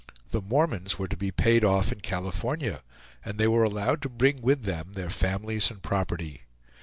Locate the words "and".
3.23-3.37, 5.69-5.79